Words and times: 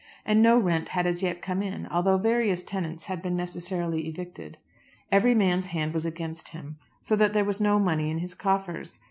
And 0.25 0.41
no 0.41 0.57
rent 0.57 0.89
had 0.97 1.05
as 1.05 1.21
yet 1.21 1.43
come 1.43 1.61
in, 1.61 1.85
although 1.85 2.17
various 2.17 2.63
tenants 2.63 3.03
had 3.03 3.21
been 3.21 3.35
necessarily 3.37 4.07
evicted. 4.07 4.57
Every 5.11 5.35
man's 5.35 5.67
hand 5.67 5.93
was 5.93 6.07
against 6.07 6.47
him; 6.49 6.79
so 7.03 7.15
that 7.15 7.33
there 7.33 7.45
was 7.45 7.61
no 7.61 7.77
money 7.77 8.09
in 8.09 8.17
his 8.17 8.33
coffers. 8.33 8.99